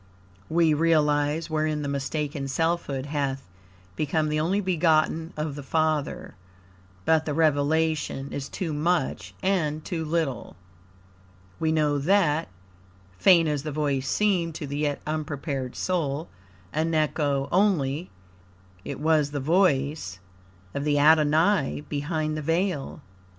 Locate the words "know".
11.71-11.99